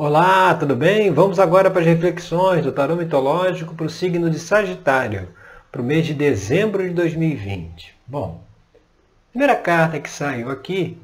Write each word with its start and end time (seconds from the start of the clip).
Olá, 0.00 0.54
tudo 0.54 0.76
bem? 0.76 1.10
Vamos 1.10 1.40
agora 1.40 1.68
para 1.68 1.80
as 1.80 1.86
reflexões 1.88 2.64
do 2.64 2.70
tarô 2.70 2.94
mitológico 2.94 3.74
para 3.74 3.86
o 3.86 3.90
signo 3.90 4.30
de 4.30 4.38
Sagitário, 4.38 5.30
para 5.72 5.82
o 5.82 5.84
mês 5.84 6.06
de 6.06 6.14
dezembro 6.14 6.84
de 6.84 6.94
2020. 6.94 7.96
Bom, 8.06 8.40
a 8.72 9.30
primeira 9.32 9.56
carta 9.56 9.98
que 9.98 10.08
saiu 10.08 10.50
aqui 10.50 10.96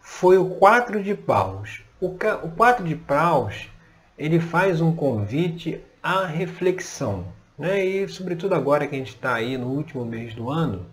foi 0.00 0.36
o 0.36 0.50
quatro 0.50 1.02
de 1.02 1.14
paus. 1.14 1.82
O, 1.98 2.08
o 2.08 2.50
quatro 2.54 2.84
de 2.84 2.94
paus, 2.94 3.70
ele 4.18 4.38
faz 4.38 4.82
um 4.82 4.94
convite 4.94 5.80
à 6.02 6.26
reflexão. 6.26 7.24
Né? 7.58 7.86
E, 7.86 8.06
sobretudo 8.06 8.54
agora 8.54 8.86
que 8.86 8.94
a 8.94 8.98
gente 8.98 9.14
está 9.14 9.32
aí 9.32 9.56
no 9.56 9.68
último 9.68 10.04
mês 10.04 10.34
do 10.34 10.50
ano, 10.50 10.84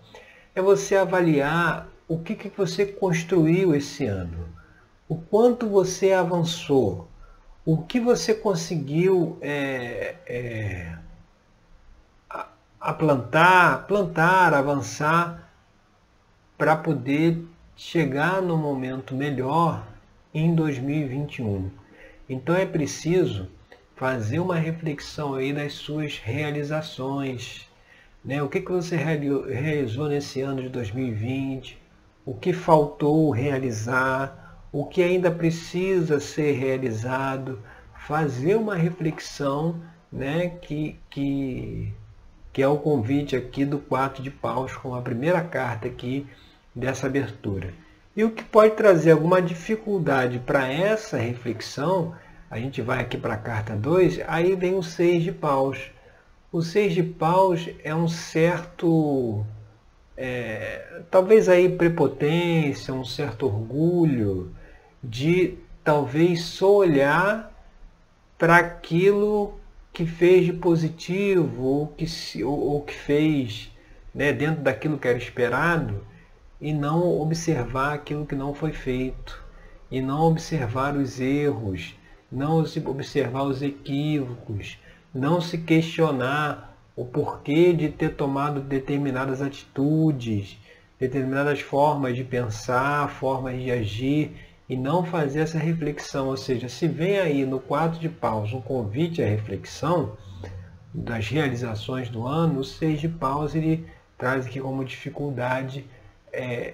é 0.55 0.61
você 0.61 0.95
avaliar 0.95 1.89
o 2.07 2.19
que, 2.19 2.35
que 2.35 2.49
você 2.55 2.85
construiu 2.85 3.75
esse 3.75 4.05
ano, 4.05 4.47
o 5.09 5.17
quanto 5.17 5.67
você 5.67 6.13
avançou, 6.13 7.09
o 7.65 7.77
que 7.77 7.99
você 7.99 8.33
conseguiu 8.33 9.37
é, 9.41 10.15
é, 10.25 10.97
a 12.83 12.93
plantar, 12.93 13.87
plantar, 13.87 14.53
avançar 14.53 15.49
para 16.57 16.75
poder 16.75 17.41
chegar 17.77 18.41
no 18.41 18.57
momento 18.57 19.15
melhor 19.15 19.87
em 20.33 20.53
2021. 20.53 21.71
Então 22.27 22.53
é 22.53 22.65
preciso 22.65 23.47
fazer 23.95 24.39
uma 24.39 24.55
reflexão 24.55 25.35
aí 25.35 25.53
das 25.53 25.73
suas 25.73 26.17
realizações, 26.17 27.69
né? 28.23 28.43
O 28.43 28.49
que, 28.49 28.59
que 28.59 28.71
você 28.71 28.97
realizou 28.97 30.09
nesse 30.09 30.41
ano 30.41 30.61
de 30.61 30.69
2020? 30.69 31.81
O 32.25 32.33
que 32.33 32.51
faltou 32.51 33.31
realizar? 33.31 34.42
O 34.73 34.83
que 34.83 35.03
ainda 35.03 35.29
precisa 35.29 36.19
ser 36.19 36.53
realizado, 36.53 37.59
fazer 38.07 38.55
uma 38.55 38.73
reflexão 38.73 39.79
né, 40.11 40.49
que, 40.49 40.99
que, 41.11 41.93
que 42.51 42.61
é 42.63 42.67
o 42.67 42.79
convite 42.79 43.35
aqui 43.35 43.65
do 43.65 43.77
quatro 43.77 44.23
de 44.23 44.31
paus, 44.31 44.75
com 44.75 44.95
a 44.95 45.01
primeira 45.01 45.41
carta 45.41 45.87
aqui 45.87 46.25
dessa 46.73 47.05
abertura. 47.05 47.71
E 48.15 48.23
o 48.23 48.31
que 48.31 48.43
pode 48.43 48.73
trazer 48.73 49.11
alguma 49.11 49.39
dificuldade 49.39 50.39
para 50.39 50.67
essa 50.67 51.17
reflexão, 51.17 52.15
a 52.49 52.57
gente 52.57 52.81
vai 52.81 52.99
aqui 52.99 53.17
para 53.17 53.35
a 53.35 53.37
carta 53.37 53.75
2, 53.75 54.21
aí 54.27 54.55
vem 54.55 54.73
o 54.73 54.81
seis 54.81 55.21
de 55.21 55.31
paus. 55.31 55.91
O 56.51 56.63
seis 56.63 56.93
de 56.93 57.03
paus 57.03 57.69
é 57.83 57.93
um 57.93 58.07
certo, 58.07 59.45
é, 60.17 61.01
talvez 61.11 61.47
aí 61.47 61.69
prepotência, 61.69 62.91
um 62.91 63.05
certo 63.05 63.45
orgulho, 63.45 64.51
de 65.03 65.57
talvez 65.83 66.43
só 66.43 66.77
olhar 66.77 67.51
para 68.37 68.57
aquilo 68.57 69.59
que 69.91 70.05
fez 70.05 70.45
de 70.45 70.53
positivo 70.53 71.63
ou 71.63 71.87
que, 71.87 72.43
ou, 72.43 72.59
ou 72.59 72.81
que 72.81 72.93
fez 72.93 73.71
né, 74.13 74.31
dentro 74.31 74.63
daquilo 74.63 74.97
que 74.97 75.07
era 75.07 75.17
esperado 75.17 76.05
e 76.61 76.71
não 76.71 77.21
observar 77.21 77.93
aquilo 77.93 78.25
que 78.25 78.35
não 78.35 78.53
foi 78.53 78.71
feito 78.71 79.43
e 79.91 80.01
não 80.01 80.21
observar 80.21 80.95
os 80.95 81.19
erros, 81.19 81.95
não 82.31 82.63
observar 82.85 83.43
os 83.43 83.61
equívocos, 83.61 84.79
não 85.13 85.41
se 85.41 85.57
questionar 85.57 86.75
o 86.95 87.05
porquê 87.05 87.73
de 87.73 87.89
ter 87.89 88.15
tomado 88.15 88.61
determinadas 88.61 89.41
atitudes, 89.41 90.57
determinadas 90.99 91.59
formas 91.59 92.15
de 92.15 92.23
pensar, 92.23 93.09
formas 93.09 93.61
de 93.61 93.71
agir 93.71 94.31
e 94.73 94.75
não 94.75 95.05
fazer 95.05 95.41
essa 95.41 95.59
reflexão. 95.59 96.29
Ou 96.29 96.37
seja, 96.37 96.67
se 96.67 96.87
vem 96.87 97.19
aí 97.19 97.45
no 97.45 97.59
quadro 97.59 97.99
de 97.99 98.09
paus 98.09 98.51
um 98.53 98.61
convite 98.61 99.21
à 99.21 99.27
reflexão 99.27 100.17
das 100.91 101.27
realizações 101.27 102.09
do 102.09 102.25
ano, 102.25 102.59
o 102.59 102.63
seis 102.63 102.99
de 102.99 103.07
paus 103.07 103.53
ele 103.53 103.87
traz 104.17 104.47
aqui 104.47 104.59
como 104.59 104.83
dificuldade 104.83 105.85
é, 106.31 106.73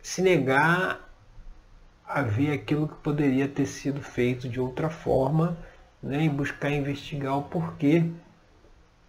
se 0.00 0.22
negar 0.22 1.08
a 2.06 2.22
ver 2.22 2.52
aquilo 2.52 2.86
que 2.86 2.94
poderia 2.96 3.48
ter 3.48 3.66
sido 3.66 4.00
feito 4.00 4.48
de 4.48 4.60
outra 4.60 4.88
forma 4.88 5.56
né, 6.00 6.24
e 6.24 6.28
buscar 6.28 6.70
investigar 6.70 7.36
o 7.36 7.42
porquê 7.42 8.04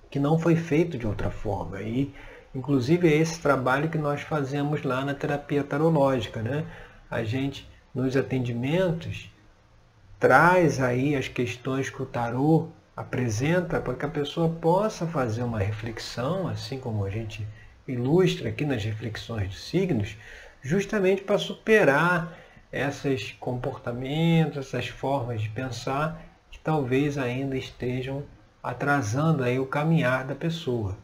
que 0.09 0.19
não 0.19 0.39
foi 0.39 0.55
feito 0.55 0.97
de 0.97 1.05
outra 1.05 1.29
forma. 1.29 1.81
E, 1.81 2.11
inclusive, 2.55 3.07
é 3.07 3.17
esse 3.17 3.39
trabalho 3.39 3.89
que 3.89 3.97
nós 3.99 4.21
fazemos 4.21 4.81
lá 4.81 5.05
na 5.05 5.13
terapia 5.13 5.63
tarológica. 5.63 6.41
Né? 6.41 6.65
A 7.09 7.23
gente 7.23 7.71
nos 7.93 8.17
atendimentos, 8.17 9.29
traz 10.19 10.79
aí 10.79 11.15
as 11.15 11.27
questões 11.27 11.89
que 11.89 12.01
o 12.01 12.05
tarô 12.05 12.69
apresenta 12.95 13.79
para 13.79 13.93
que 13.93 14.05
a 14.05 14.09
pessoa 14.09 14.49
possa 14.49 15.05
fazer 15.05 15.43
uma 15.43 15.59
reflexão, 15.59 16.47
assim 16.47 16.79
como 16.79 17.05
a 17.05 17.09
gente 17.09 17.45
ilustra 17.87 18.49
aqui 18.49 18.65
nas 18.65 18.83
reflexões 18.83 19.49
dos 19.49 19.63
signos, 19.63 20.15
justamente 20.61 21.21
para 21.21 21.37
superar 21.37 22.37
esses 22.71 23.33
comportamentos, 23.39 24.57
essas 24.57 24.87
formas 24.87 25.41
de 25.41 25.49
pensar 25.49 26.21
que 26.49 26.57
talvez 26.59 27.17
ainda 27.17 27.57
estejam 27.57 28.23
atrasando 28.63 29.43
aí 29.43 29.59
o 29.59 29.65
caminhar 29.65 30.23
da 30.25 30.33
pessoa. 30.33 30.97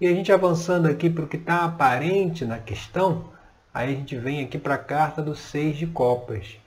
E 0.00 0.06
a 0.06 0.12
gente 0.12 0.30
avançando 0.30 0.86
aqui 0.86 1.08
para 1.10 1.24
o 1.24 1.28
que 1.28 1.36
está 1.36 1.64
aparente 1.64 2.44
na 2.44 2.58
questão, 2.58 3.32
Aí 3.78 3.94
a 3.94 3.96
gente 3.96 4.16
vem 4.16 4.42
aqui 4.42 4.58
para 4.58 4.74
a 4.74 4.78
carta 4.78 5.22
do 5.22 5.36
Seis 5.36 5.76
de 5.76 5.86
Copas. 5.86 6.58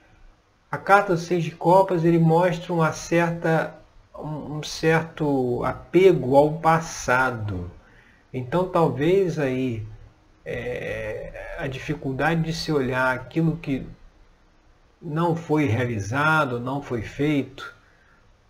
A 0.70 0.78
carta 0.78 1.12
do 1.12 1.20
Seis 1.20 1.44
de 1.44 1.50
Copas 1.50 2.06
ele 2.06 2.18
mostra 2.18 2.72
uma 2.72 2.90
certa, 2.90 3.74
um 4.18 4.62
certo 4.62 5.62
apego 5.62 6.34
ao 6.36 6.54
passado. 6.54 7.70
Então 8.32 8.66
talvez 8.66 9.38
aí 9.38 9.86
é, 10.42 11.54
a 11.58 11.66
dificuldade 11.66 12.44
de 12.44 12.52
se 12.54 12.72
olhar 12.72 13.14
aquilo 13.14 13.58
que 13.58 13.86
não 14.98 15.36
foi 15.36 15.66
realizado, 15.66 16.58
não 16.58 16.80
foi 16.80 17.02
feito, 17.02 17.74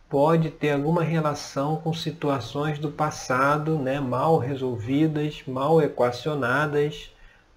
pode 0.09 0.51
ter 0.51 0.71
alguma 0.71 1.03
relação 1.03 1.79
com 1.79 1.93
situações 1.93 2.79
do 2.79 2.93
passado 2.93 3.77
né, 3.77 3.99
mal 3.99 4.39
resolvidas, 4.39 5.43
mal 5.49 5.83
equacionadas, 5.83 7.11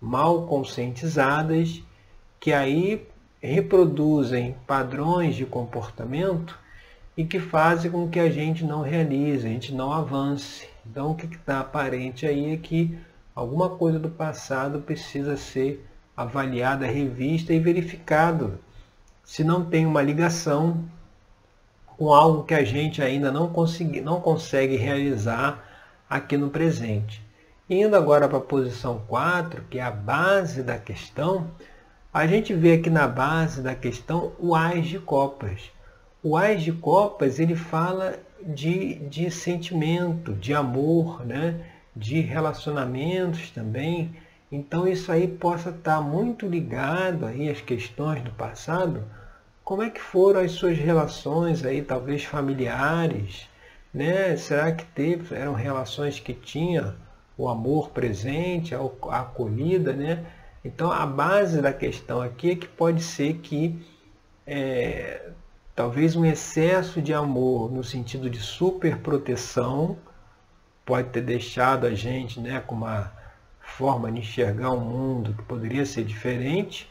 mal 0.06 0.44
conscientizadas, 0.44 1.82
que 2.40 2.54
aí 2.54 3.08
reproduzem 3.42 4.56
padrões 4.68 5.36
de 5.36 5.48
comportamento 5.48 6.58
e 7.18 7.26
que 7.26 7.40
fazem 7.40 7.90
com 7.90 8.08
que 8.08 8.20
a 8.20 8.30
gente 8.30 8.64
não 8.64 8.82
realize, 8.82 9.48
a 9.48 9.50
gente 9.50 9.74
não 9.74 9.92
avance. 9.92 10.68
Então 10.86 11.12
o 11.12 11.16
que 11.16 11.26
está 11.26 11.60
aparente 11.60 12.28
aí 12.28 12.54
é 12.54 12.58
que 12.58 12.96
alguma 13.34 13.68
coisa 13.70 13.98
do 13.98 14.10
passado 14.10 14.80
precisa 14.80 15.36
ser 15.36 15.84
avaliada, 16.16 16.86
revista 16.86 17.52
e 17.52 17.60
verificado. 17.60 18.60
Se 19.24 19.44
não 19.44 19.66
tem 19.66 19.88
uma 19.88 20.04
ligação 20.04 20.86
com 21.98 22.14
algo 22.14 22.44
que 22.44 22.54
a 22.54 22.64
gente 22.64 23.02
ainda 23.02 23.32
não, 23.32 23.50
consegui, 23.50 24.02
não 24.02 24.22
consegue 24.22 24.76
realizar 24.76 25.64
aqui 26.08 26.38
no 26.38 26.52
presente. 26.52 27.25
Indo 27.68 27.96
agora 27.96 28.28
para 28.28 28.38
a 28.38 28.42
posição 28.42 29.02
4, 29.08 29.64
que 29.72 29.80
é 29.80 29.82
a 29.82 29.90
base 29.90 30.62
da 30.62 30.78
questão, 30.78 31.50
a 32.14 32.28
gente 32.28 32.54
vê 32.54 32.74
aqui 32.74 32.92
na 32.92 33.08
base 33.08 33.60
da 33.60 33.74
questão 33.74 34.34
o 34.38 34.54
Ás 34.54 34.86
de 34.86 35.00
Copas. 35.00 35.72
O 36.22 36.38
Ás 36.38 36.62
de 36.62 36.72
Copas 36.72 37.40
ele 37.40 37.56
fala 37.56 38.20
de, 38.40 39.00
de 39.10 39.32
sentimento, 39.32 40.34
de 40.34 40.54
amor, 40.54 41.26
né? 41.26 41.60
de 41.96 42.20
relacionamentos 42.20 43.50
também. 43.50 44.16
Então 44.52 44.88
isso 44.88 45.12
aí 45.12 45.28
possa 45.28 45.72
estar 45.72 46.02
muito 46.02 46.48
ligado 46.48 47.26
aí 47.26 47.50
às 47.50 47.62
questões 47.62 48.22
do 48.22 48.30
passado. 48.30 49.04
Como 49.64 49.82
é 49.82 49.90
que 49.90 50.00
foram 50.00 50.40
as 50.42 50.52
suas 50.52 50.78
relações 50.78 51.66
aí, 51.66 51.82
talvez 51.82 52.26
familiares? 52.26 53.50
Né? 53.92 54.38
Será 54.38 54.72
que 54.72 54.86
teve, 54.86 55.34
eram 55.34 55.54
relações 55.56 56.20
que 56.20 56.34
tinha 56.34 56.94
o 57.38 57.48
amor 57.50 57.90
presente, 57.90 58.74
a 58.74 58.80
acolhida, 59.20 59.94
né? 59.94 60.26
Então 60.64 60.92
a 60.92 61.06
base 61.06 61.62
da 61.62 61.72
questão 61.72 62.22
aqui 62.22 62.52
é 62.52 62.56
que 62.56 62.68
pode 62.68 63.04
ser 63.04 63.36
que 63.36 63.80
é, 64.48 65.30
talvez 65.76 66.16
um 66.16 66.26
excesso 66.26 67.02
de 67.02 67.14
amor 67.14 67.72
no 67.72 67.84
sentido 67.84 68.30
de 68.30 68.40
superproteção 68.40 69.98
pode 70.86 71.10
ter 71.10 71.22
deixado 71.22 71.86
a 71.88 71.94
gente 71.94 72.40
né, 72.40 72.64
com 72.66 72.76
uma 72.76 73.12
forma 73.60 74.12
de 74.12 74.20
enxergar 74.20 74.70
o 74.72 74.78
um 74.78 74.80
mundo 74.80 75.34
que 75.34 75.44
poderia 75.44 75.86
ser 75.86 76.06
diferente, 76.06 76.90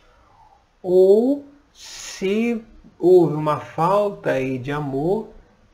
ou 0.83 1.47
se 1.73 2.63
houve 2.99 3.35
uma 3.35 3.59
falta 3.61 4.33
aí 4.33 4.59
de 4.59 4.73
amor, 4.73 5.31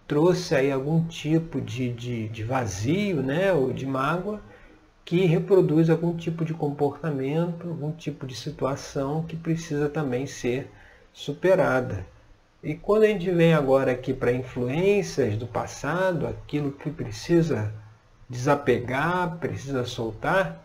trouxe 0.07 0.55
aí 0.55 0.71
algum 0.71 1.05
tipo 1.07 1.61
de, 1.61 1.93
de, 1.93 2.29
de 2.29 2.45
vazio 2.45 3.23
né, 3.23 3.53
ou 3.53 3.73
de 3.73 3.87
mágoa, 3.87 4.41
que 5.11 5.27
reproduz 5.27 5.91
algum 5.91 6.17
tipo 6.17 6.45
de 6.45 6.55
comportamento, 6.55 7.69
algum 7.69 7.91
tipo 7.91 8.25
de 8.25 8.37
situação 8.37 9.25
que 9.25 9.35
precisa 9.35 9.89
também 9.89 10.25
ser 10.25 10.71
superada. 11.13 12.07
E 12.63 12.77
quando 12.77 13.03
a 13.03 13.07
gente 13.09 13.29
vem 13.29 13.53
agora 13.53 13.91
aqui 13.91 14.15
para 14.15 14.31
influências 14.31 15.37
do 15.37 15.49
passado, 15.49 16.29
aquilo 16.29 16.71
que 16.71 16.89
precisa 16.89 17.75
desapegar, 18.29 19.37
precisa 19.39 19.85
soltar, 19.85 20.65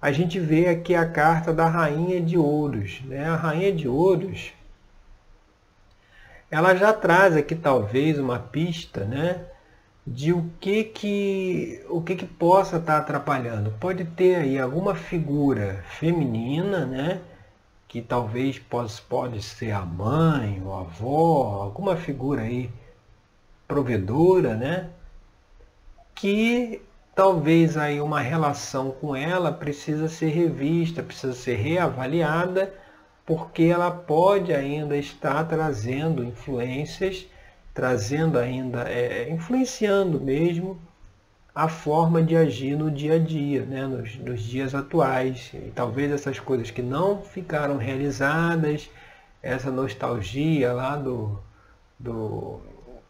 a 0.00 0.10
gente 0.12 0.40
vê 0.40 0.68
aqui 0.68 0.94
a 0.94 1.06
carta 1.06 1.52
da 1.52 1.68
Rainha 1.68 2.22
de 2.22 2.38
Ouros. 2.38 3.02
Né? 3.04 3.22
A 3.26 3.36
Rainha 3.36 3.70
de 3.70 3.86
Ouros, 3.86 4.50
ela 6.50 6.74
já 6.74 6.90
traz 6.94 7.36
aqui 7.36 7.54
talvez 7.54 8.18
uma 8.18 8.38
pista 8.38 9.04
né, 9.04 9.44
de 10.12 10.32
o 10.32 10.50
que 10.58 10.84
que, 10.84 11.84
o 11.88 12.00
que, 12.00 12.16
que 12.16 12.26
possa 12.26 12.76
estar 12.78 12.94
tá 12.94 12.98
atrapalhando. 12.98 13.72
Pode 13.78 14.04
ter 14.04 14.36
aí 14.36 14.58
alguma 14.58 14.94
figura 14.94 15.84
feminina, 15.98 16.86
né, 16.86 17.20
que 17.86 18.00
talvez 18.02 18.58
pode, 18.58 19.00
pode 19.02 19.42
ser 19.42 19.72
a 19.72 19.84
mãe, 19.84 20.62
ou 20.64 20.74
a 20.74 20.80
avó, 20.80 21.62
alguma 21.62 21.96
figura 21.96 22.42
aí 22.42 22.70
provedora, 23.66 24.54
né, 24.54 24.90
que 26.14 26.80
talvez 27.14 27.76
aí 27.76 28.00
uma 28.00 28.20
relação 28.20 28.90
com 28.90 29.14
ela 29.14 29.52
precisa 29.52 30.08
ser 30.08 30.30
revista, 30.30 31.02
precisa 31.02 31.34
ser 31.34 31.56
reavaliada, 31.56 32.72
porque 33.26 33.64
ela 33.64 33.90
pode 33.90 34.54
ainda 34.54 34.96
estar 34.96 35.44
trazendo 35.44 36.24
influências, 36.24 37.26
trazendo 37.78 38.40
ainda, 38.40 38.90
é, 38.90 39.30
influenciando 39.30 40.20
mesmo 40.20 40.76
a 41.54 41.68
forma 41.68 42.20
de 42.20 42.36
agir 42.36 42.76
no 42.76 42.90
dia 42.90 43.14
a 43.14 43.18
dia, 43.20 43.64
né? 43.64 43.86
nos, 43.86 44.16
nos 44.16 44.42
dias 44.42 44.74
atuais. 44.74 45.52
E 45.54 45.70
talvez 45.72 46.10
essas 46.10 46.40
coisas 46.40 46.72
que 46.72 46.82
não 46.82 47.22
ficaram 47.22 47.76
realizadas, 47.76 48.90
essa 49.40 49.70
nostalgia 49.70 50.72
lá 50.72 50.96
do, 50.96 51.38
do 51.96 52.58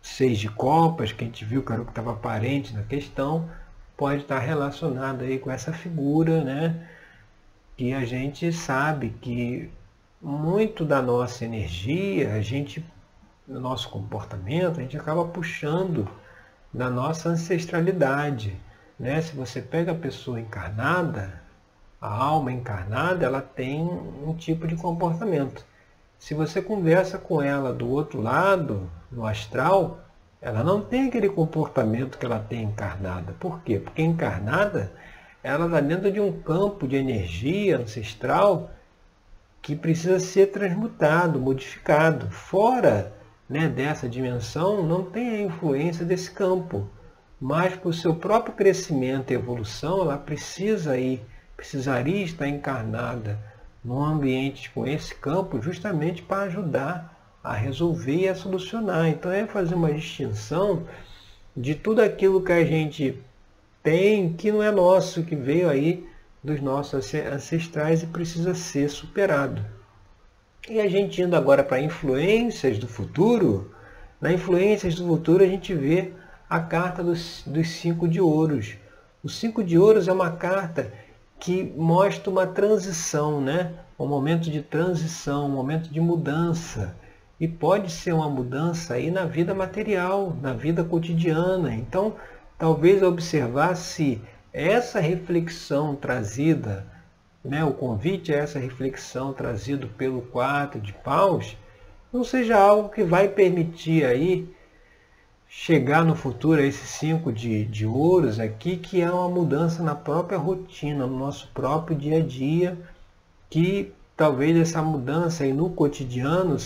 Seis 0.02 0.38
de 0.38 0.50
Copas, 0.50 1.12
que 1.12 1.24
a 1.24 1.26
gente 1.26 1.46
viu 1.46 1.62
que 1.62 1.72
era 1.72 1.80
o 1.80 1.86
que 1.86 1.92
estava 1.92 2.12
aparente 2.12 2.74
na 2.74 2.82
questão, 2.82 3.48
pode 3.96 4.20
estar 4.20 4.38
relacionado 4.38 5.22
aí 5.22 5.38
com 5.38 5.50
essa 5.50 5.72
figura, 5.72 6.44
né? 6.44 6.86
Que 7.74 7.94
a 7.94 8.04
gente 8.04 8.52
sabe 8.52 9.14
que 9.22 9.70
muito 10.20 10.84
da 10.84 11.00
nossa 11.00 11.46
energia, 11.46 12.34
a 12.34 12.42
gente, 12.42 12.84
no 13.48 13.58
nosso 13.58 13.88
comportamento, 13.88 14.78
a 14.78 14.82
gente 14.82 14.96
acaba 14.96 15.24
puxando 15.24 16.06
da 16.72 16.90
nossa 16.90 17.30
ancestralidade. 17.30 18.54
Né? 18.98 19.20
Se 19.22 19.34
você 19.34 19.62
pega 19.62 19.92
a 19.92 19.94
pessoa 19.94 20.38
encarnada, 20.38 21.40
a 22.00 22.12
alma 22.12 22.52
encarnada, 22.52 23.24
ela 23.24 23.40
tem 23.40 23.82
um 23.82 24.34
tipo 24.34 24.66
de 24.66 24.76
comportamento. 24.76 25.64
Se 26.18 26.34
você 26.34 26.60
conversa 26.60 27.16
com 27.16 27.40
ela 27.40 27.72
do 27.72 27.88
outro 27.88 28.20
lado, 28.20 28.90
no 29.10 29.24
astral, 29.24 30.00
ela 30.42 30.62
não 30.62 30.80
tem 30.82 31.08
aquele 31.08 31.28
comportamento 31.28 32.18
que 32.18 32.26
ela 32.26 32.38
tem 32.38 32.64
encarnada. 32.64 33.34
Por 33.40 33.60
quê? 33.62 33.78
Porque 33.78 34.02
encarnada, 34.02 34.92
ela 35.42 35.66
está 35.66 35.80
dentro 35.80 36.12
de 36.12 36.20
um 36.20 36.40
campo 36.40 36.86
de 36.86 36.96
energia 36.96 37.78
ancestral 37.78 38.70
que 39.62 39.74
precisa 39.74 40.20
ser 40.20 40.48
transmutado, 40.48 41.40
modificado. 41.40 42.30
Fora 42.30 43.17
né, 43.48 43.68
dessa 43.68 44.08
dimensão, 44.08 44.82
não 44.86 45.02
tem 45.04 45.30
a 45.30 45.42
influência 45.42 46.04
desse 46.04 46.30
campo. 46.30 46.88
Mas 47.40 47.76
por 47.76 47.94
seu 47.94 48.14
próprio 48.14 48.54
crescimento 48.54 49.30
e 49.30 49.34
evolução, 49.34 50.00
ela 50.02 50.18
precisa 50.18 50.98
ir, 50.98 51.22
precisaria 51.56 52.24
estar 52.24 52.48
encarnada 52.48 53.38
num 53.84 54.02
ambiente 54.02 54.70
com 54.70 54.86
esse 54.86 55.14
campo 55.14 55.62
justamente 55.62 56.22
para 56.22 56.42
ajudar 56.42 57.16
a 57.42 57.54
resolver 57.54 58.16
e 58.16 58.28
a 58.28 58.34
solucionar. 58.34 59.08
Então 59.08 59.30
é 59.30 59.46
fazer 59.46 59.74
uma 59.74 59.92
distinção 59.92 60.86
de 61.56 61.74
tudo 61.74 62.02
aquilo 62.02 62.42
que 62.42 62.52
a 62.52 62.64
gente 62.64 63.22
tem 63.82 64.32
que 64.32 64.50
não 64.50 64.62
é 64.62 64.70
nosso, 64.70 65.22
que 65.22 65.36
veio 65.36 65.68
aí 65.68 66.06
dos 66.42 66.60
nossos 66.60 67.14
ancestrais 67.14 68.02
e 68.02 68.06
precisa 68.06 68.54
ser 68.54 68.88
superado. 68.88 69.77
E 70.66 70.80
a 70.80 70.88
gente 70.88 71.22
indo 71.22 71.36
agora 71.36 71.62
para 71.62 71.80
influências 71.80 72.78
do 72.78 72.88
futuro, 72.88 73.70
na 74.20 74.32
influências 74.32 74.94
do 74.94 75.06
futuro 75.06 75.44
a 75.44 75.46
gente 75.46 75.74
vê 75.74 76.12
a 76.48 76.60
carta 76.60 77.02
dos, 77.02 77.42
dos 77.46 77.68
cinco 77.68 78.08
de 78.08 78.20
ouros. 78.20 78.76
O 79.22 79.28
cinco 79.28 79.62
de 79.62 79.78
ouros 79.78 80.08
é 80.08 80.12
uma 80.12 80.32
carta 80.32 80.92
que 81.38 81.62
mostra 81.76 82.30
uma 82.30 82.46
transição, 82.46 83.40
né? 83.40 83.72
um 83.98 84.06
momento 84.06 84.50
de 84.50 84.62
transição, 84.62 85.46
um 85.46 85.50
momento 85.50 85.88
de 85.90 86.00
mudança. 86.00 86.96
E 87.40 87.46
pode 87.46 87.90
ser 87.90 88.12
uma 88.12 88.28
mudança 88.28 88.94
aí 88.94 89.10
na 89.10 89.24
vida 89.24 89.54
material, 89.54 90.36
na 90.40 90.52
vida 90.52 90.84
cotidiana. 90.84 91.74
Então, 91.74 92.14
talvez 92.56 93.02
observar 93.02 93.76
se 93.76 94.20
essa 94.52 95.00
reflexão 95.00 95.94
trazida, 95.94 96.86
né, 97.44 97.64
o 97.64 97.72
convite 97.72 98.32
a 98.32 98.36
essa 98.36 98.58
reflexão 98.58 99.32
trazido 99.32 99.88
pelo 99.88 100.22
quatro 100.22 100.80
de 100.80 100.92
paus, 100.92 101.56
não 102.12 102.24
seja 102.24 102.56
algo 102.58 102.88
que 102.88 103.04
vai 103.04 103.28
permitir 103.28 104.04
aí 104.04 104.48
chegar 105.48 106.04
no 106.04 106.14
futuro 106.14 106.60
a 106.60 106.64
esses 106.64 106.90
cinco 106.90 107.32
de, 107.32 107.64
de 107.64 107.86
ouros 107.86 108.38
aqui, 108.38 108.76
que 108.76 109.00
é 109.00 109.10
uma 109.10 109.28
mudança 109.28 109.82
na 109.82 109.94
própria 109.94 110.38
rotina, 110.38 111.06
no 111.06 111.18
nosso 111.18 111.48
próprio 111.54 111.96
dia 111.96 112.18
a 112.18 112.22
dia, 112.22 112.78
que 113.48 113.92
talvez 114.16 114.56
essa 114.56 114.82
mudança 114.82 115.44
aí 115.44 115.52
no 115.52 115.70
cotidiano 115.70 116.56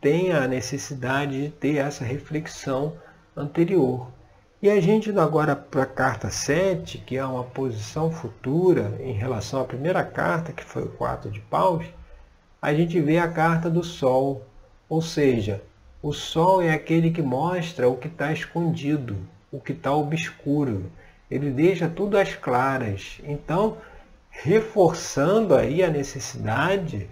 tenha 0.00 0.42
a 0.42 0.48
necessidade 0.48 1.42
de 1.42 1.48
ter 1.50 1.76
essa 1.76 2.04
reflexão 2.04 2.94
anterior. 3.36 4.08
E 4.60 4.68
a 4.68 4.80
gente 4.80 5.10
indo 5.10 5.20
agora 5.20 5.54
para 5.54 5.84
a 5.84 5.86
carta 5.86 6.30
7, 6.30 6.98
que 6.98 7.16
é 7.16 7.24
uma 7.24 7.44
posição 7.44 8.10
futura 8.10 8.98
em 8.98 9.12
relação 9.12 9.60
à 9.60 9.64
primeira 9.64 10.02
carta, 10.02 10.52
que 10.52 10.64
foi 10.64 10.82
o 10.82 10.88
4 10.88 11.30
de 11.30 11.38
paus, 11.38 11.86
a 12.60 12.74
gente 12.74 13.00
vê 13.00 13.18
a 13.18 13.30
carta 13.30 13.70
do 13.70 13.84
Sol. 13.84 14.44
Ou 14.88 15.00
seja, 15.00 15.62
o 16.02 16.12
Sol 16.12 16.60
é 16.60 16.72
aquele 16.72 17.12
que 17.12 17.22
mostra 17.22 17.88
o 17.88 17.96
que 17.96 18.08
está 18.08 18.32
escondido, 18.32 19.16
o 19.52 19.60
que 19.60 19.70
está 19.70 19.94
obscuro. 19.94 20.90
Ele 21.30 21.52
deixa 21.52 21.88
tudo 21.88 22.18
às 22.18 22.34
claras. 22.34 23.20
Então, 23.22 23.78
reforçando 24.28 25.54
aí 25.54 25.84
a 25.84 25.88
necessidade 25.90 27.08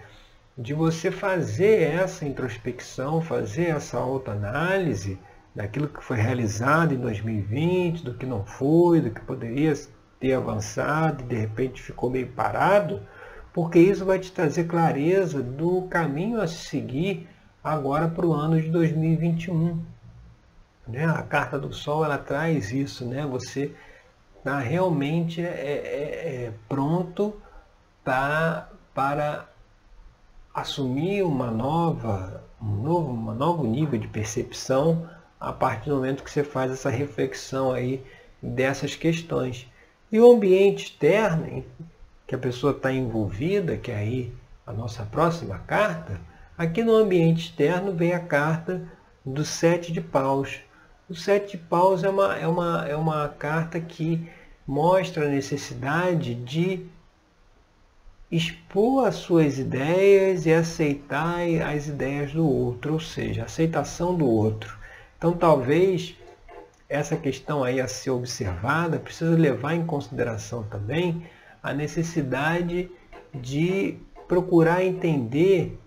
de 0.58 0.74
você 0.74 1.12
fazer 1.12 1.92
essa 1.92 2.26
introspecção, 2.26 3.22
fazer 3.22 3.66
essa 3.66 3.98
autoanálise 3.98 5.16
daquilo 5.56 5.88
que 5.88 6.04
foi 6.04 6.18
realizado 6.18 6.92
em 6.92 6.98
2020, 6.98 8.04
do 8.04 8.12
que 8.12 8.26
não 8.26 8.44
foi, 8.44 9.00
do 9.00 9.10
que 9.10 9.22
poderia 9.22 9.72
ter 10.20 10.34
avançado 10.34 11.24
e 11.24 11.26
de 11.26 11.34
repente 11.34 11.82
ficou 11.82 12.10
meio 12.10 12.28
parado, 12.28 13.00
porque 13.54 13.78
isso 13.78 14.04
vai 14.04 14.18
te 14.18 14.30
trazer 14.30 14.64
clareza 14.64 15.42
do 15.42 15.82
caminho 15.88 16.42
a 16.42 16.46
seguir 16.46 17.26
agora 17.64 18.06
para 18.06 18.26
o 18.26 18.34
ano 18.34 18.60
de 18.60 18.68
2021. 18.68 19.82
Né? 20.86 21.06
A 21.06 21.22
carta 21.22 21.58
do 21.58 21.72
Sol 21.72 22.04
ela 22.04 22.18
traz 22.18 22.70
isso, 22.70 23.06
né? 23.06 23.26
Você 23.26 23.74
está 24.36 24.58
realmente 24.58 25.40
é, 25.40 25.46
é, 25.46 26.44
é 26.44 26.52
pronto 26.68 27.34
pra, 28.04 28.68
para 28.94 29.48
assumir 30.54 31.22
uma 31.22 31.50
nova, 31.50 32.44
um 32.60 32.82
novo, 32.82 33.10
um 33.10 33.34
novo 33.34 33.66
nível 33.66 33.98
de 33.98 34.06
percepção 34.06 35.15
a 35.40 35.52
partir 35.52 35.90
do 35.90 35.96
momento 35.96 36.24
que 36.24 36.30
você 36.30 36.42
faz 36.42 36.72
essa 36.72 36.90
reflexão 36.90 37.72
aí 37.72 38.02
dessas 38.42 38.94
questões. 38.94 39.66
E 40.10 40.20
o 40.20 40.32
ambiente 40.32 40.84
externo, 40.84 41.64
que 42.26 42.34
a 42.34 42.38
pessoa 42.38 42.72
está 42.72 42.92
envolvida, 42.92 43.76
que 43.76 43.90
é 43.90 43.96
aí 43.96 44.32
a 44.66 44.72
nossa 44.72 45.04
próxima 45.04 45.58
carta, 45.60 46.20
aqui 46.56 46.82
no 46.82 46.94
ambiente 46.94 47.46
externo 47.46 47.92
vem 47.92 48.12
a 48.12 48.20
carta 48.20 48.82
do 49.24 49.44
sete 49.44 49.92
de 49.92 50.00
paus. 50.00 50.60
O 51.08 51.14
sete 51.14 51.56
de 51.56 51.64
paus 51.64 52.02
é 52.02 52.08
uma, 52.08 52.36
é 52.36 52.46
uma, 52.46 52.88
é 52.88 52.96
uma 52.96 53.28
carta 53.28 53.80
que 53.80 54.28
mostra 54.66 55.26
a 55.26 55.28
necessidade 55.28 56.34
de 56.34 56.86
expor 58.30 59.06
as 59.06 59.16
suas 59.16 59.58
ideias 59.58 60.46
e 60.46 60.52
aceitar 60.52 61.40
as 61.72 61.86
ideias 61.86 62.32
do 62.32 62.48
outro, 62.48 62.94
ou 62.94 63.00
seja, 63.00 63.44
aceitação 63.44 64.16
do 64.16 64.26
outro. 64.26 64.76
Então 65.16 65.32
talvez 65.32 66.14
essa 66.88 67.16
questão 67.16 67.64
aí 67.64 67.80
a 67.80 67.88
ser 67.88 68.10
observada 68.10 68.98
precisa 68.98 69.36
levar 69.36 69.74
em 69.74 69.84
consideração 69.84 70.62
também 70.64 71.26
a 71.62 71.72
necessidade 71.72 72.90
de 73.34 73.98
procurar 74.28 74.84
entender 74.84 75.78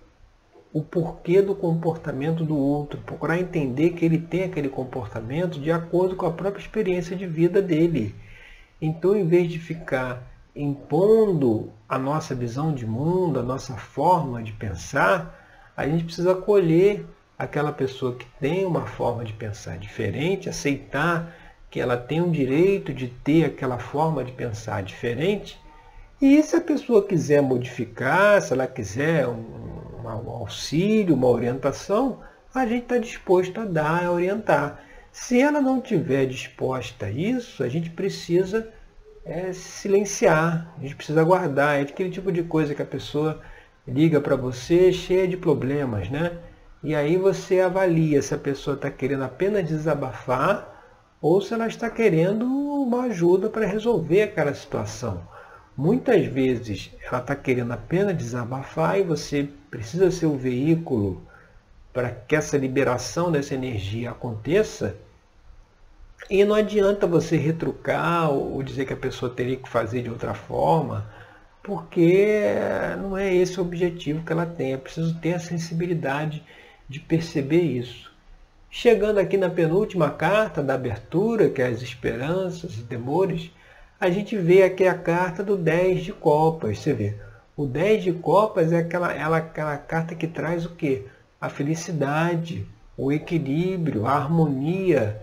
o 0.72 0.84
porquê 0.84 1.42
do 1.42 1.56
comportamento 1.56 2.44
do 2.44 2.56
outro, 2.56 3.00
procurar 3.02 3.40
entender 3.40 3.92
que 3.92 4.06
ele 4.06 4.20
tem 4.20 4.44
aquele 4.44 4.70
comportamento 4.70 5.60
de 5.60 5.72
acordo 5.72 6.16
com 6.16 6.26
a 6.26 6.32
própria 6.32 6.62
experiência 6.62 7.16
de 7.16 7.26
vida 7.26 7.62
dele. 7.62 8.16
Então, 8.82 9.16
em 9.16 9.28
vez 9.28 9.52
de 9.52 9.58
ficar 9.58 10.22
impondo 10.56 11.72
a 11.88 11.98
nossa 11.98 12.36
visão 12.36 12.74
de 12.74 12.86
mundo, 12.86 13.40
a 13.40 13.44
nossa 13.44 13.76
forma 13.76 14.44
de 14.44 14.52
pensar, 14.54 15.36
a 15.76 15.88
gente 15.88 16.04
precisa 16.04 16.34
acolher 16.34 17.06
aquela 17.40 17.72
pessoa 17.72 18.18
que 18.18 18.26
tem 18.38 18.66
uma 18.66 18.86
forma 18.86 19.24
de 19.24 19.32
pensar 19.32 19.78
diferente, 19.78 20.50
aceitar 20.50 21.34
que 21.72 21.80
ela 21.80 21.96
tem 21.96 22.22
o 22.22 22.30
direito 22.30 22.94
de 22.94 23.08
ter 23.08 23.46
aquela 23.46 23.78
forma 23.78 24.26
de 24.26 24.34
pensar 24.34 24.84
diferente. 24.84 25.58
E 26.22 26.44
se 26.44 26.58
a 26.58 26.62
pessoa 26.62 27.08
quiser 27.08 27.42
modificar, 27.42 28.42
se 28.42 28.52
ela 28.52 28.68
quiser 28.68 29.26
um, 29.26 29.46
um 30.04 30.30
auxílio, 30.30 31.16
uma 31.16 31.28
orientação, 31.28 32.20
a 32.54 32.66
gente 32.66 32.84
está 32.84 32.98
disposto 32.98 33.62
a 33.62 33.66
dar, 33.66 34.06
a 34.06 34.12
orientar. 34.12 34.84
Se 35.10 35.40
ela 35.40 35.62
não 35.62 35.80
tiver 35.80 36.26
disposta 36.26 37.06
a 37.06 37.12
isso, 37.12 37.64
a 37.64 37.70
gente 37.70 37.90
precisa 37.90 38.68
é, 39.24 39.54
silenciar, 39.54 40.74
a 40.78 40.82
gente 40.82 40.96
precisa 40.96 41.22
aguardar. 41.22 41.78
É 41.78 41.82
aquele 41.84 42.10
tipo 42.10 42.34
de 42.34 42.44
coisa 42.44 42.76
que 42.76 42.82
a 42.82 42.86
pessoa 42.86 43.40
liga 43.88 44.20
para 44.20 44.36
você 44.36 44.92
cheia 44.92 45.28
de 45.28 45.38
problemas, 45.38 46.10
né? 46.10 46.38
E 46.82 46.96
aí 46.96 47.18
você 47.18 47.60
avalia 47.60 48.22
se 48.22 48.34
a 48.34 48.38
pessoa 48.38 48.76
está 48.76 48.90
querendo 48.90 49.24
apenas 49.24 49.68
desabafar 49.68 50.80
ou 51.22 51.42
se 51.42 51.54
ela 51.54 51.68
está 51.68 51.90
querendo 51.90 52.46
uma 52.46 53.04
ajuda 53.04 53.50
para 53.50 53.66
resolver 53.66 54.22
aquela 54.22 54.54
situação. 54.54 55.22
Muitas 55.76 56.26
vezes 56.26 56.92
ela 57.06 57.20
está 57.20 57.36
querendo 57.36 57.74
apenas 57.74 58.18
desabafar 58.18 58.98
e 58.98 59.04
você 59.04 59.50
precisa 59.70 60.10
ser 60.10 60.26
o 60.26 60.38
veículo 60.38 61.22
para 61.92 62.12
que 62.12 62.36
essa 62.36 62.58
liberação 62.58 63.30
dessa 63.30 63.56
energia 63.56 64.12
aconteça. 64.12 64.96
E 66.30 66.46
não 66.46 66.56
adianta 66.56 67.08
você 67.08 67.36
retrucar 67.36 68.32
ou 68.32 68.62
dizer 68.64 68.86
que 68.86 68.94
a 68.94 68.98
pessoa 68.98 69.34
teria 69.34 69.58
que 69.58 69.68
fazer 69.68 70.02
de 70.04 70.10
outra 70.10 70.34
forma, 70.34 71.10
porque 71.64 72.54
não 73.02 73.18
é 73.18 73.34
esse 73.34 73.60
o 73.60 73.64
objetivo 73.64 74.24
que 74.24 74.32
ela 74.32 74.46
tem. 74.46 74.74
É 74.74 74.78
preciso 74.78 75.20
ter 75.20 75.34
a 75.34 75.40
sensibilidade 75.40 76.44
de 76.90 77.00
perceber 77.00 77.62
isso. 77.62 78.12
Chegando 78.72 79.20
aqui 79.20 79.38
na 79.38 79.50
penúltima 79.50 80.10
carta 80.10 80.64
da 80.64 80.74
abertura, 80.74 81.50
que 81.50 81.62
é 81.62 81.68
as 81.68 81.82
esperanças 81.82 82.78
e 82.78 82.84
temores, 82.84 83.52
a 84.00 84.10
gente 84.10 84.36
vê 84.36 84.64
aqui 84.64 84.88
a 84.88 84.98
carta 84.98 85.44
do 85.44 85.56
10 85.56 86.04
de 86.04 86.14
copas. 86.14 86.80
Você 86.80 86.94
vê, 86.94 87.16
o 87.56 87.66
10 87.66 88.04
de 88.04 88.14
copas 88.14 88.72
é 88.72 88.78
aquela, 88.80 89.14
ela, 89.14 89.38
aquela 89.38 89.78
carta 89.78 90.16
que 90.16 90.28
traz 90.28 90.66
o 90.66 90.72
quê? 90.72 91.06
A 91.40 91.50
felicidade, 91.50 92.66
o 92.98 93.12
equilíbrio, 93.12 94.06
a 94.06 94.14
harmonia 94.14 95.22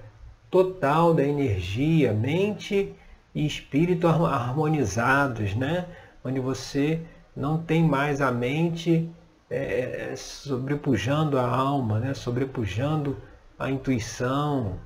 total 0.51 1.13
da 1.13 1.25
energia, 1.25 2.13
mente 2.13 2.95
e 3.35 3.47
espírito 3.47 4.07
harmonizados, 4.07 5.55
né? 5.55 5.87
Onde 6.25 6.41
você 6.41 7.01
não 7.37 7.59
tem 7.59 7.83
mais 7.83 8.21
a 8.21 8.33
mente 8.33 9.09
é, 9.51 10.15
sobrepujando 10.17 11.39
a 11.39 11.47
alma, 11.47 11.99
né? 11.99 12.15
sobrepujando 12.15 13.17
a 13.59 13.71
intuição, 13.71 14.79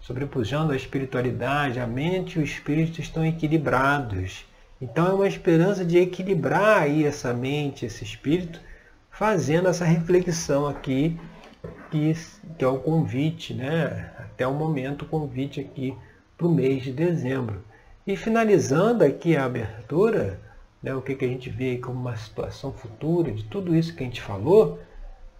sobrepujando 0.00 0.72
a 0.72 0.76
espiritualidade, 0.76 1.80
a 1.80 1.86
mente 1.86 2.38
e 2.38 2.42
o 2.42 2.44
espírito 2.44 3.00
estão 3.00 3.24
equilibrados. 3.24 4.44
Então 4.80 5.06
é 5.06 5.12
uma 5.12 5.28
esperança 5.28 5.84
de 5.84 5.96
equilibrar 5.98 6.82
aí 6.82 7.04
essa 7.04 7.32
mente, 7.32 7.86
esse 7.86 8.02
espírito, 8.02 8.60
fazendo 9.10 9.68
essa 9.68 9.84
reflexão 9.84 10.66
aqui, 10.66 11.18
que, 11.90 12.14
que 12.58 12.64
é 12.64 12.66
o 12.66 12.78
convite, 12.78 13.54
né? 13.54 14.10
até 14.18 14.46
o 14.46 14.54
momento 14.54 15.02
o 15.02 15.08
convite 15.08 15.60
aqui 15.60 15.96
para 16.36 16.46
o 16.46 16.52
mês 16.52 16.82
de 16.82 16.92
dezembro. 16.92 17.62
E 18.04 18.16
finalizando 18.16 19.04
aqui 19.04 19.36
a 19.36 19.44
abertura, 19.44 20.40
né, 20.82 20.94
o 20.94 21.00
que, 21.00 21.14
que 21.14 21.24
a 21.24 21.28
gente 21.28 21.48
vê 21.48 21.78
como 21.78 22.00
uma 22.00 22.16
situação 22.16 22.72
futura 22.72 23.30
de 23.30 23.44
tudo 23.44 23.76
isso 23.76 23.94
que 23.94 24.02
a 24.02 24.06
gente 24.06 24.20
falou, 24.20 24.80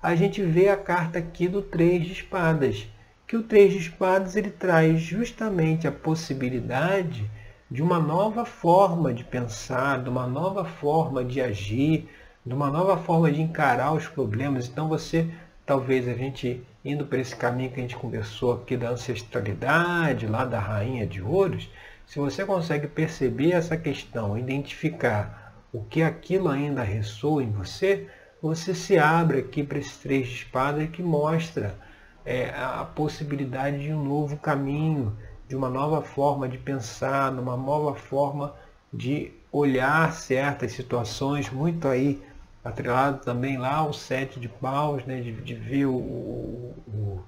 a 0.03 0.15
gente 0.15 0.43
vê 0.43 0.69
a 0.69 0.77
carta 0.77 1.19
aqui 1.19 1.49
do 1.49 1.63
Três 1.63 2.05
de 2.05 2.13
Espadas, 2.13 2.87
que 3.27 3.37
o 3.37 3.43
Três 3.43 3.73
de 3.73 3.79
Espadas 3.79 4.37
ele 4.37 4.51
traz 4.51 5.01
justamente 5.01 5.89
a 5.89 5.93
possibilidade 5.93 7.29
de 7.71 7.83
uma 7.83 7.99
nova 7.99 8.45
forma 8.45 9.15
de 9.15 9.25
pensar, 9.25 10.03
de 10.03 10.09
uma 10.09 10.27
nova 10.27 10.65
forma 10.65 11.25
de 11.25 11.41
agir, 11.41 12.09
de 12.45 12.53
uma 12.53 12.71
nova 12.71 12.97
forma 12.99 13.33
de 13.33 13.41
encarar 13.41 13.95
os 13.95 14.07
problemas. 14.07 14.69
Então 14.69 14.89
você, 14.89 15.29
talvez 15.65 16.07
a 16.07 16.15
gente 16.15 16.63
indo 16.85 17.07
para 17.07 17.19
esse 17.19 17.35
caminho 17.35 17.71
que 17.71 17.79
a 17.79 17.83
gente 17.83 17.97
conversou 17.97 18.53
aqui 18.53 18.77
da 18.77 18.91
ancestralidade, 18.91 20.27
lá 20.27 20.45
da 20.45 20.59
rainha 20.59 21.07
de 21.07 21.23
ouros, 21.23 21.71
se 22.13 22.19
você 22.19 22.45
consegue 22.45 22.87
perceber 22.87 23.53
essa 23.53 23.75
questão, 23.75 24.37
identificar 24.37 25.55
o 25.73 25.83
que 25.83 26.03
aquilo 26.03 26.51
ainda 26.51 26.83
ressoa 26.83 27.43
em 27.43 27.51
você, 27.51 28.07
você 28.43 28.75
se 28.75 28.99
abre 28.99 29.39
aqui 29.39 29.63
para 29.63 29.79
esse 29.79 29.99
três 29.99 30.29
de 30.29 30.35
espada 30.35 30.87
que 30.87 31.03
mostra 31.03 31.75
é, 32.23 32.51
a 32.51 32.85
possibilidade 32.85 33.85
de 33.85 33.95
um 33.95 34.05
novo 34.05 34.37
caminho, 34.37 35.17
de 35.49 35.57
uma 35.57 35.71
nova 35.71 36.03
forma 36.03 36.47
de 36.47 36.59
pensar, 36.59 37.33
de 37.33 37.41
uma 37.41 37.57
nova 37.57 37.95
forma 37.95 38.55
de 38.93 39.33
olhar 39.51 40.13
certas 40.13 40.73
situações, 40.73 41.49
muito 41.49 41.89
aí 41.89 42.23
atrelado 42.63 43.25
também 43.25 43.57
lá 43.57 43.89
o 43.89 43.95
sete 43.95 44.39
de 44.39 44.51
paus, 44.51 45.03
né, 45.07 45.23
de, 45.23 45.33
de 45.33 45.55
ver 45.55 45.87
o, 45.87 45.97
o, 45.97 46.75
o 46.87 47.25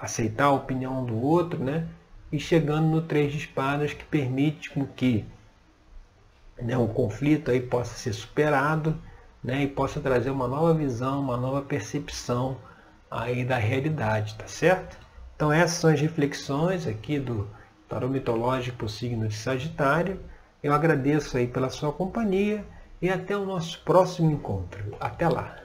aceitar 0.00 0.46
a 0.46 0.52
opinião 0.52 1.04
do 1.04 1.22
outro, 1.22 1.62
né, 1.62 1.86
e 2.32 2.40
chegando 2.40 2.88
no 2.88 3.02
três 3.02 3.30
de 3.30 3.38
espadas 3.38 3.92
que 3.92 4.04
permite 4.04 4.70
que 4.96 5.24
né, 6.60 6.76
o 6.78 6.88
conflito 6.88 7.50
aí 7.50 7.60
possa 7.60 7.94
ser 7.94 8.12
superado 8.14 8.98
né, 9.44 9.62
e 9.62 9.68
possa 9.68 10.00
trazer 10.00 10.30
uma 10.30 10.48
nova 10.48 10.72
visão, 10.72 11.20
uma 11.20 11.36
nova 11.36 11.60
percepção 11.60 12.56
aí 13.10 13.44
da 13.44 13.58
realidade, 13.58 14.34
tá 14.36 14.46
certo? 14.46 14.96
Então 15.36 15.52
essas 15.52 15.78
são 15.78 15.90
as 15.90 16.00
reflexões 16.00 16.86
aqui 16.86 17.18
do 17.18 17.48
tarô 17.88 18.08
mitológico 18.08 18.78
para 18.78 18.86
o 18.86 18.88
signo 18.88 19.28
de 19.28 19.34
Sagitário. 19.34 20.18
Eu 20.62 20.72
agradeço 20.72 21.36
aí 21.36 21.46
pela 21.46 21.68
sua 21.68 21.92
companhia 21.92 22.64
e 23.00 23.10
até 23.10 23.36
o 23.36 23.44
nosso 23.44 23.82
próximo 23.82 24.30
encontro. 24.30 24.96
Até 24.98 25.28
lá! 25.28 25.61